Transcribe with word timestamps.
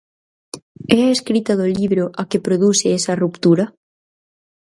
É 0.97 0.99
a 1.05 1.13
escrita 1.17 1.53
do 1.59 1.67
libro 1.79 2.05
a 2.21 2.23
que 2.29 2.43
produce 2.47 2.87
esa 2.99 3.17
ruptura? 3.23 3.65